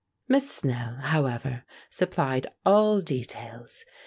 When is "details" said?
3.01-3.85